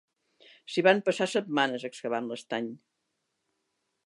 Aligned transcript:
S'hi 0.75 0.83
van 0.87 1.03
passar 1.09 1.27
setmanes 1.35 1.87
excavant 1.91 2.31
l'estany. 2.33 2.75